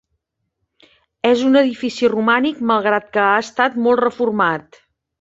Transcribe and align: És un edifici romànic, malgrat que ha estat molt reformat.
És 1.33 1.43
un 1.51 1.59
edifici 1.61 2.11
romànic, 2.15 2.65
malgrat 2.73 3.09
que 3.17 3.25
ha 3.27 3.39
estat 3.47 3.81
molt 3.89 4.07
reformat. 4.09 4.85